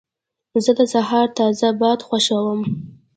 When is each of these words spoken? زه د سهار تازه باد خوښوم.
زه 0.63 0.71
د 0.79 0.81
سهار 0.93 1.27
تازه 1.37 1.69
باد 1.81 1.99
خوښوم. 2.07 2.61